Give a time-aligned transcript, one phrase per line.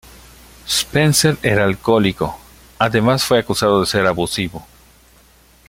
[0.67, 2.35] Spencer era alcohólico,
[2.79, 4.65] además fue acusado de ser abusivo.